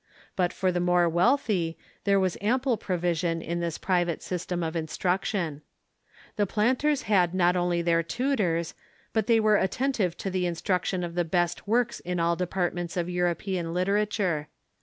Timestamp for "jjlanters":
6.47-7.03